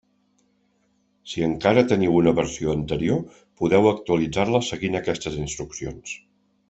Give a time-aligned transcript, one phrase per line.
[1.33, 3.21] Si encara teniu una versió anterior,
[3.63, 6.17] podeu actualitzar-la seguint aquestes instruccions.